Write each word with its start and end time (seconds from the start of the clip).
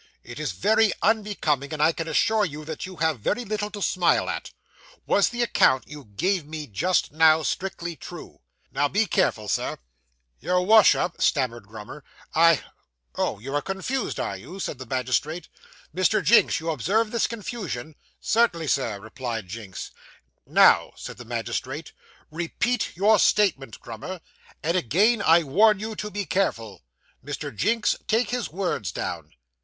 It 0.23 0.39
is 0.39 0.53
very 0.53 0.91
unbecoming, 1.03 1.71
and 1.71 1.79
I 1.79 1.91
can 1.91 2.07
assure 2.07 2.43
you 2.43 2.65
that 2.65 2.87
you 2.87 2.95
have 2.95 3.19
very 3.19 3.45
little 3.45 3.69
to 3.69 3.83
smile 3.83 4.27
at. 4.31 4.49
Was 5.05 5.29
the 5.29 5.43
account 5.43 5.83
you 5.85 6.05
gave 6.05 6.43
me 6.43 6.65
just 6.65 7.11
now 7.11 7.43
strictly 7.43 7.95
true? 7.95 8.41
Now 8.71 8.87
be 8.87 9.05
careful, 9.05 9.47
sir!' 9.47 9.77
Your 10.39 10.65
Wash 10.65 10.95
up,' 10.95 11.21
stammered 11.21 11.67
Grummer, 11.67 12.03
'I' 12.33 12.63
'Oh, 13.15 13.37
you 13.37 13.53
are 13.53 13.61
confused, 13.61 14.19
are 14.19 14.35
you?' 14.35 14.59
said 14.59 14.79
the 14.79 14.87
magistrate. 14.87 15.49
'Mr. 15.95 16.23
Jinks, 16.23 16.59
you 16.59 16.71
observe 16.71 17.11
this 17.11 17.27
confusion?' 17.27 17.95
'Certainly, 18.19 18.69
Sir,' 18.69 18.99
replied 18.99 19.47
Jinks. 19.49 19.91
'Now,' 20.47 20.93
said 20.95 21.17
the 21.17 21.25
magistrate, 21.25 21.91
'repeat 22.31 22.97
your 22.97 23.19
statement, 23.19 23.79
Grummer, 23.79 24.21
and 24.63 24.75
again 24.75 25.21
I 25.21 25.43
warn 25.43 25.79
you 25.79 25.95
to 25.97 26.09
be 26.09 26.25
careful. 26.25 26.81
Mr. 27.23 27.55
Jinks, 27.55 27.95
take 28.07 28.31
his 28.31 28.49
words 28.49 28.91
down. 28.91 29.33